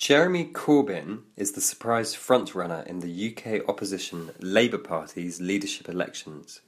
[0.00, 6.62] Jeremy Corbyn is the surprise frontrunner in the UK opposition Labour Party's leadership elections.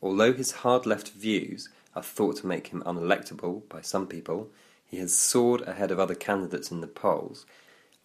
[0.00, 4.48] Although his hard left views are thought to make him unelectable by some people,
[4.86, 7.44] he has soared ahead of other candidates in the polls.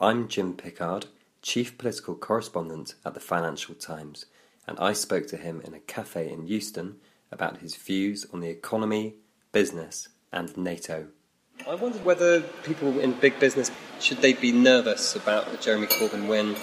[0.01, 1.05] I'm Jim Pickard,
[1.41, 4.25] chief political correspondent at the Financial Times,
[4.67, 6.97] and I spoke to him in a cafe in Euston
[7.31, 9.15] about his views on the economy,
[9.53, 11.07] business, and NATO.
[11.65, 13.71] I wondered whether people in big business
[14.01, 16.57] should they be nervous about the Jeremy Corbyn win.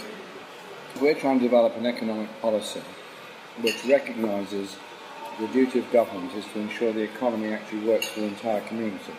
[1.00, 2.82] We're trying to develop an economic policy
[3.62, 4.76] which recognises
[5.38, 9.14] the duty of government is to ensure the economy actually works for the entire community.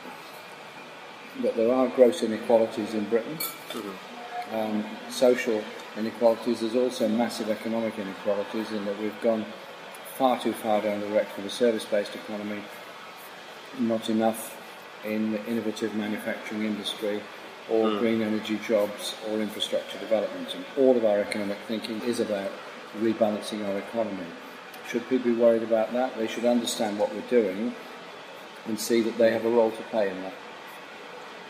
[1.41, 4.55] That there are gross inequalities in Britain, mm-hmm.
[4.55, 5.63] um, social
[5.97, 6.59] inequalities.
[6.59, 9.45] There's also massive economic inequalities in that we've gone
[10.15, 12.61] far too far down the direction of a service-based economy,
[13.79, 14.50] not enough
[15.05, 17.21] in the innovative manufacturing industry
[17.69, 17.99] or mm.
[17.99, 20.53] green energy jobs or infrastructure development.
[20.53, 22.51] And all of our economic thinking is about
[22.99, 24.25] rebalancing our economy.
[24.87, 26.17] Should people be worried about that?
[26.17, 27.73] They should understand what we're doing
[28.67, 30.33] and see that they have a role to play in that.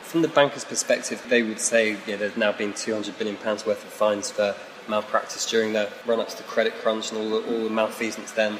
[0.01, 3.77] From the banker's perspective, they would say yeah, there's now been £200 billion worth of
[3.77, 4.55] fines for
[4.87, 8.31] malpractice during the run up to the credit crunch and all the, all the malfeasance
[8.31, 8.59] then.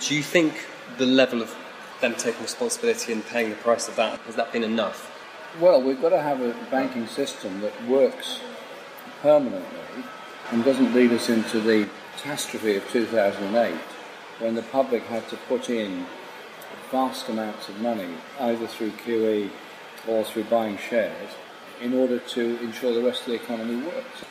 [0.00, 1.54] Do you think the level of
[2.00, 5.14] them taking responsibility and paying the price of that, has that been enough?
[5.60, 8.40] Well, we've got to have a banking system that works
[9.22, 10.04] permanently
[10.50, 13.74] and doesn't lead us into the catastrophe of 2008
[14.40, 16.06] when the public had to put in
[16.90, 19.50] vast amounts of money either through QE
[20.06, 21.30] or through buying shares
[21.80, 24.24] in order to ensure the rest of the economy works.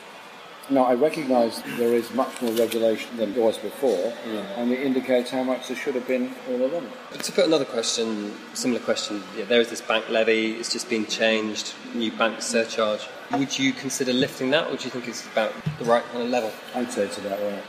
[0.70, 4.42] Now, I recognise there is much more regulation than there was before, yeah.
[4.58, 6.90] and it indicates how much there should have been all along.
[7.10, 10.90] But to put another question, similar question, yeah, there is this bank levy, it's just
[10.90, 13.08] been changed, new bank surcharge.
[13.32, 16.30] Would you consider lifting that, or do you think it's about the right kind of
[16.30, 16.52] level?
[16.76, 17.64] I'd say it's about right.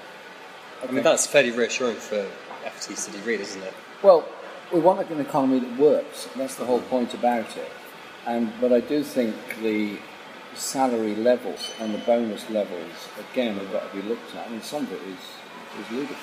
[0.82, 0.88] Okay.
[0.88, 2.26] I mean, that's fairly reassuring for
[2.64, 3.74] FT City Read, isn't it?
[4.02, 4.24] Well,
[4.72, 7.70] we want an economy that works, that's the whole point about it.
[8.26, 9.98] And, but I do think the
[10.58, 14.46] salary levels and the bonus levels, again, have got to be looked at.
[14.46, 16.18] I mean, some of it is, is ludicrous.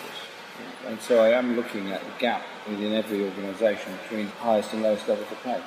[0.87, 5.07] And so I am looking at the gap within every organisation between highest and lowest
[5.07, 5.61] levels of pay.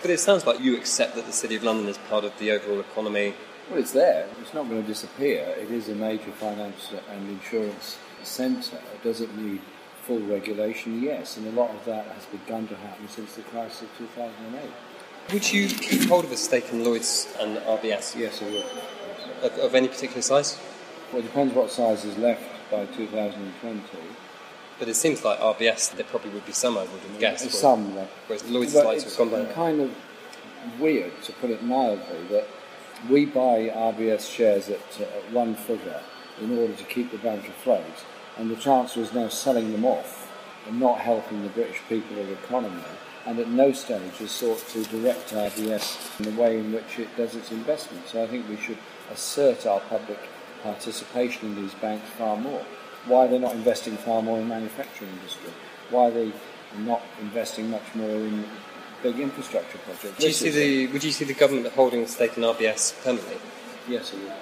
[0.00, 2.50] But it sounds like you accept that the City of London is part of the
[2.50, 3.34] overall economy.
[3.70, 4.26] Well, it's there.
[4.40, 5.54] It's not going to disappear.
[5.58, 8.80] It is a major finance and insurance centre.
[9.02, 9.60] Does it need
[10.02, 11.02] full regulation?
[11.02, 11.36] Yes.
[11.36, 14.70] And a lot of that has begun to happen since the crisis of 2008.
[15.32, 18.14] Would you keep hold of a stake in Lloyds and RBS?
[18.16, 18.64] Yes, I would.
[19.42, 20.60] Of, of any particular size?
[21.10, 23.82] Well, it depends what size is left by 2020.
[24.78, 27.50] But it seems like RBS, there probably would be some, I would guess.
[27.58, 28.12] Some left.
[28.26, 29.52] Whereas Lloyds like to have gone down.
[29.54, 29.94] kind of
[30.78, 32.46] weird, to put it mildly, that
[33.08, 36.02] we buy RBS shares at, uh, at one figure
[36.40, 38.04] in order to keep the bank afloat,
[38.36, 40.30] and the Chancellor is now selling them off
[40.66, 42.82] and not helping the British people or the economy
[43.26, 47.08] and at no stage has sought to direct RBS in the way in which it
[47.16, 48.06] does its investment.
[48.06, 48.78] So I think we should
[49.10, 50.18] assert our public
[50.62, 52.64] participation in these banks far more.
[53.06, 55.50] Why are they're not investing far more in manufacturing industry?
[55.90, 56.32] Why are they
[56.78, 58.44] not investing much more in
[59.02, 60.18] big infrastructure projects?
[60.18, 63.36] Do you see the, would you see the government holding a stake in RBS permanently?
[63.88, 64.32] Yes, I would.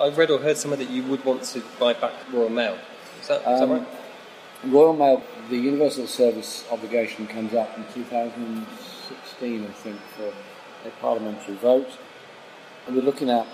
[0.00, 2.78] I've read or heard somewhere that you would want to buy back Royal Mail.
[3.20, 3.88] Is that, is um, that right?
[4.64, 10.32] Royal Mail, the universal service obligation comes up in 2016, I think, for
[10.84, 11.88] a parliamentary vote.
[12.86, 13.46] And we're looking at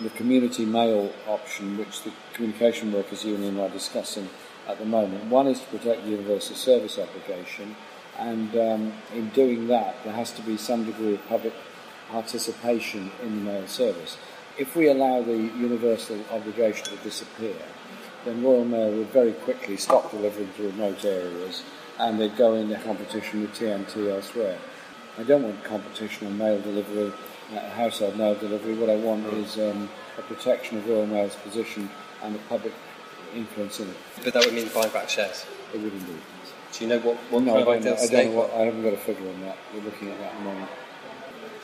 [0.00, 4.30] the community mail option, which the Communication Workers Union are discussing
[4.66, 5.26] at the moment.
[5.26, 7.76] One is to protect the universal service obligation,
[8.18, 11.52] and um, in doing that, there has to be some degree of public
[12.08, 14.16] participation in the mail service.
[14.56, 17.56] If we allow the universal obligation to disappear,
[18.24, 21.62] then Royal Mail would very quickly stop delivering to remote areas
[21.98, 24.58] and they'd go into competition with TNT elsewhere.
[25.18, 27.12] I don't want competition on mail delivery,
[27.54, 28.74] uh, household mail delivery.
[28.74, 31.90] What I want is um, a protection of Royal Mail's position
[32.22, 32.72] and the public
[33.34, 33.96] influence in it.
[34.22, 35.44] But that would mean buying back shares?
[35.74, 36.20] It would indeed.
[36.72, 38.82] Do you know what, what no, I don't, know, I don't know what, I haven't
[38.82, 39.56] got a figure on that.
[39.74, 40.70] We're looking at that at the moment.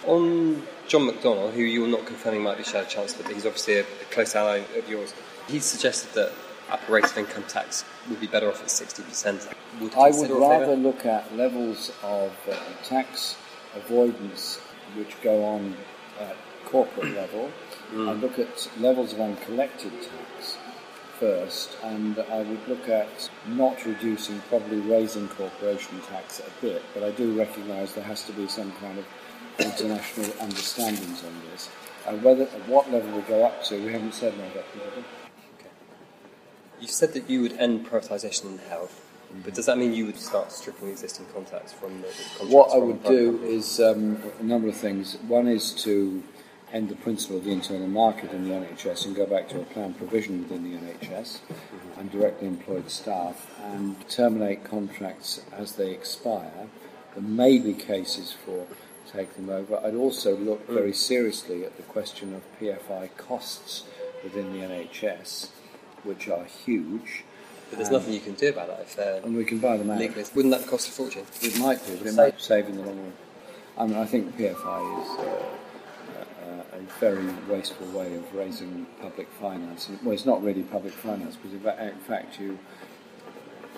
[0.06, 3.80] On John McDonnell, who you're not confirming might be Shadow Chancellor, but he's obviously a,
[3.82, 5.14] a close ally of yours,
[5.46, 6.32] he suggested that
[6.70, 9.52] upper rate of income tax would be better off at 60%.
[9.80, 13.36] Would I would rather look at levels of uh, tax
[13.74, 14.58] avoidance
[14.96, 15.74] which go on
[16.20, 17.50] at corporate level
[17.92, 18.10] mm.
[18.10, 20.58] and look at levels of uncollected tax
[21.18, 27.02] first and I would look at not reducing, probably raising corporation tax a bit, but
[27.02, 29.06] I do recognise there has to be some kind of
[29.58, 31.70] international understandings on this.
[32.06, 34.44] And whether at what level we go up to, we haven't said no.
[34.44, 35.23] Okay.
[36.80, 39.00] You said that you would end privatisation in health.
[39.44, 42.78] But does that mean you would start stripping existing contacts from the contracts What I
[42.78, 43.64] would do companies?
[43.64, 45.16] is um, a number of things.
[45.26, 46.22] One is to
[46.72, 49.64] end the principle of the internal market in the NHS and go back to a
[49.64, 51.38] planned provision within the NHS
[51.96, 56.68] and directly employed staff and terminate contracts as they expire.
[57.14, 58.66] There may be cases for
[59.10, 59.78] take them over.
[59.84, 63.84] I'd also look very seriously at the question of PFI costs
[64.22, 65.48] within the NHS,
[66.04, 67.24] which are huge.
[67.70, 69.90] But there's nothing you can do about that if they're And we can buy them
[69.90, 69.98] out.
[69.98, 70.24] legally.
[70.34, 71.24] Wouldn't that cost a fortune?
[71.42, 73.12] It might do, but it might save in the long run.
[73.76, 75.22] I mean, I think PFI is uh,
[76.44, 79.90] uh, a very wasteful way of raising public finance.
[80.02, 82.58] Well, it's not really public finance, because in fact, you,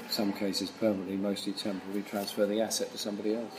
[0.03, 3.55] in some cases, permanently, mostly temporarily, transfer the asset to somebody else.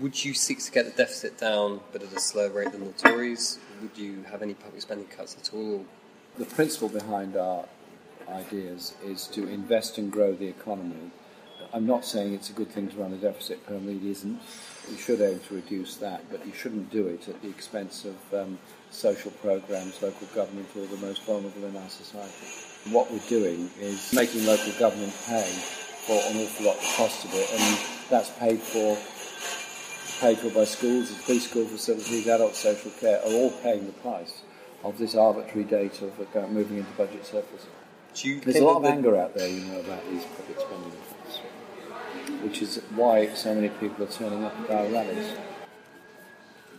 [0.00, 2.92] Would you seek to get the deficit down, but at a slower rate than the
[2.92, 3.58] Tories?
[3.82, 5.84] Would you have any public spending cuts at all?
[6.38, 7.64] The principle behind our
[8.28, 11.10] ideas is to invest and grow the economy.
[11.72, 14.40] I'm not saying it's a good thing to run a deficit permanently, it isn't.
[14.88, 18.16] You should aim to reduce that, but you shouldn't do it at the expense of
[18.32, 18.56] um,
[18.92, 22.46] social programs, local government, or the most vulnerable in our society.
[22.92, 25.50] What we're doing is making local government pay
[26.06, 28.96] for an awful lot of the cost of it, and that's paid for
[30.20, 34.42] paid for by schools, preschool facilities, adult social care, are all paying the price
[34.84, 37.66] of this arbitrary date of uh, moving into budget surplus.
[38.16, 41.40] You There's a lot of anger out there, you know, about these public spending efforts,
[42.42, 45.34] which is why so many people are turning up at our rallies.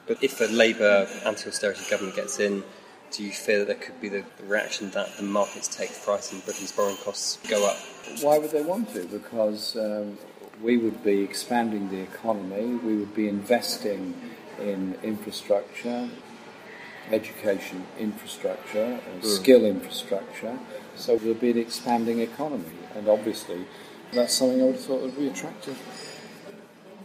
[0.06, 2.64] But if a Labour anti-austerity government gets in,
[3.12, 6.32] do you fear that there could be the, the reaction that the markets take fright
[6.32, 7.78] and Britain's borrowing costs go up?
[8.22, 9.06] Why would they want to?
[9.06, 10.18] Because um,
[10.62, 14.16] we would be expanding the economy, we would be investing
[14.60, 16.10] in infrastructure,
[17.12, 20.58] education infrastructure, and skill infrastructure.
[20.96, 22.66] So there would be an expanding economy,
[22.96, 23.66] and obviously
[24.12, 25.78] that's something I would have thought would be attractive.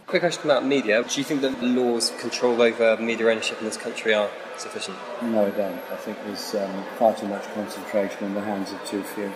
[0.07, 1.03] Quick question about media.
[1.03, 4.97] Do you think that the laws control over media ownership in this country are sufficient?
[5.23, 5.79] No, I don't.
[5.91, 9.31] I think there's um, far too much concentration in the hands of too few.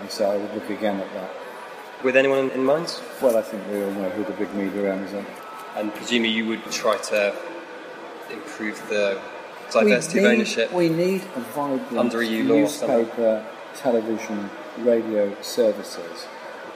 [0.00, 1.30] And so I would look again at that.
[2.02, 2.98] With anyone in mind?
[3.20, 5.26] Well, I think we all know who the big media owners are.
[5.76, 7.34] And presumably you would try to
[8.30, 9.20] improve the
[9.72, 10.72] diversity we of need, ownership.
[10.72, 16.26] We need a vibrant Under EU law newspaper, television, radio services.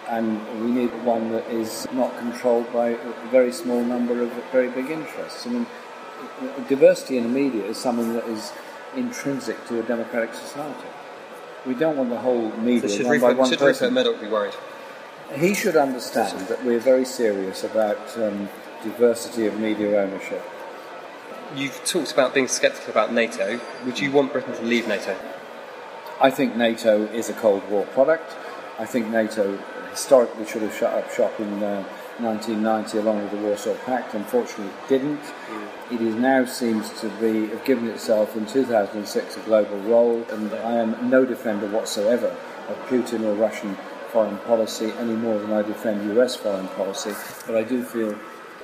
[0.08, 4.68] And we need one that is not controlled by a very small number of very
[4.70, 5.46] big interests.
[5.46, 5.66] I mean,
[6.68, 8.52] diversity in the media is something that is
[8.94, 10.88] intrinsic to a democratic society.
[11.66, 13.94] We don't want the whole media So should run by Rupert, one should person.
[13.94, 14.54] Rupert Murdoch be worried?
[15.34, 18.48] He should understand that we're very serious about um,
[18.84, 20.42] diversity of media ownership.
[21.54, 23.60] You've talked about being sceptical about NATO.
[23.84, 25.16] Would you want Britain to leave NATO?
[26.20, 28.34] I think NATO is a Cold War product.
[28.78, 29.58] I think NATO
[29.90, 31.84] historically should have shut up shop in uh,
[32.18, 34.14] 1990 along with the Warsaw Pact.
[34.14, 35.20] Unfortunately, it didn't.
[35.90, 40.52] It is now seems to be have given itself in 2006 a global role, and
[40.52, 42.36] I am no defender whatsoever
[42.68, 43.76] of Putin or Russian
[44.08, 47.12] foreign policy any more than I defend US foreign policy.
[47.46, 48.18] But I do feel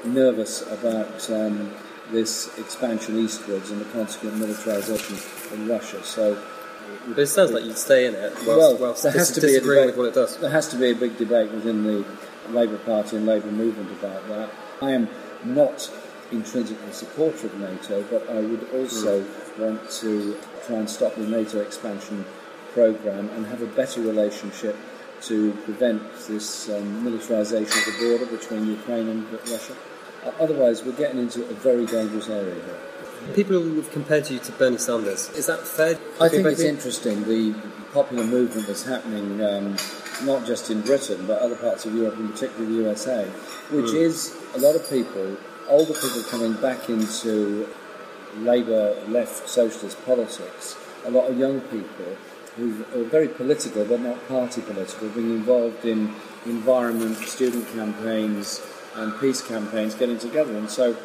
[0.04, 1.70] nervous about um,
[2.12, 5.16] this expansion eastwards and the consequent militarization
[5.54, 6.02] in Russia.
[6.04, 6.40] So.
[7.08, 8.32] But it sounds like you'd stay in it.
[8.34, 9.86] Whilst, Well, whilst there has to be a debate.
[9.86, 10.36] with what it does.
[10.36, 12.04] There has to be a big debate within the
[12.50, 14.50] Labour Party and Labour movement about that.
[14.80, 15.08] I am
[15.44, 15.90] not
[16.30, 19.24] intrinsically a supporter of NATO, but I would also
[19.58, 22.24] want to try and stop the NATO expansion
[22.72, 24.76] programme and have a better relationship
[25.22, 29.76] to prevent this um, militarisation of the border between Ukraine and Russia.
[30.38, 32.78] Otherwise, we're getting into a very dangerous area here.
[33.34, 35.30] People have compared you to Bernie Sanders.
[35.30, 35.98] Is that fair?
[36.20, 37.54] I think it's interesting the
[37.92, 39.76] popular movement that's happening um,
[40.24, 43.24] not just in Britain but other parts of Europe and particularly the USA,
[43.70, 45.36] which is a lot of people,
[45.68, 47.68] older people coming back into
[48.38, 52.16] Labour left socialist politics, a lot of young people
[52.56, 56.14] who are very political but not party political, being involved in
[56.46, 58.60] environment, student campaigns
[58.94, 60.56] and peace campaigns getting together.
[60.56, 60.96] And so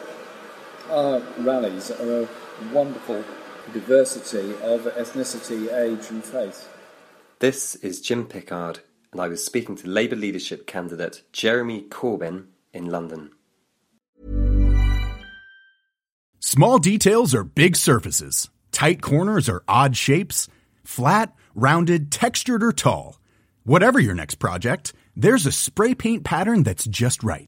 [0.89, 2.27] our rallies are a
[2.73, 3.23] wonderful
[3.73, 6.69] diversity of ethnicity, age, and faith.
[7.39, 8.79] This is Jim Pickard,
[9.11, 13.31] and I was speaking to Labour leadership candidate Jeremy Corbyn in London.
[16.39, 18.49] Small details are big surfaces.
[18.71, 20.47] Tight corners are odd shapes.
[20.83, 23.19] Flat, rounded, textured, or tall.
[23.65, 27.47] Whatever your next project, there's a spray paint pattern that's just right.